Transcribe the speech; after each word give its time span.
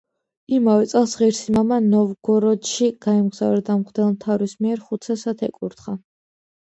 იმავე 0.59 0.87
წელს 0.93 1.11
ღირსი 1.19 1.53
მამა 1.57 1.77
ნოვგოროდში 1.89 2.89
გაემგზავრა 3.07 3.61
და 3.71 3.77
მღვდელმთავრის 3.83 4.57
მიერ 4.67 4.83
ხუცესად 4.89 5.45
ეკურთხა. 5.51 5.97